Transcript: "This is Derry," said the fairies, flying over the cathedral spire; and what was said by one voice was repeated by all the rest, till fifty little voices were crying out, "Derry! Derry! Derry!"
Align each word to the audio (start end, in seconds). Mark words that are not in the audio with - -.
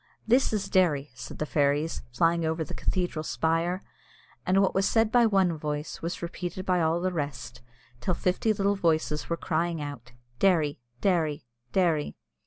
"This 0.25 0.51
is 0.51 0.67
Derry," 0.67 1.11
said 1.13 1.37
the 1.37 1.45
fairies, 1.45 2.01
flying 2.11 2.43
over 2.43 2.63
the 2.63 2.73
cathedral 2.73 3.21
spire; 3.21 3.83
and 4.47 4.59
what 4.59 4.73
was 4.73 4.87
said 4.87 5.11
by 5.11 5.27
one 5.27 5.55
voice 5.59 6.01
was 6.01 6.23
repeated 6.23 6.65
by 6.65 6.81
all 6.81 6.99
the 7.01 7.13
rest, 7.13 7.61
till 7.99 8.15
fifty 8.15 8.51
little 8.51 8.75
voices 8.75 9.29
were 9.29 9.37
crying 9.37 9.79
out, 9.79 10.13
"Derry! 10.39 10.79
Derry! 11.01 11.45
Derry!" 11.71 12.15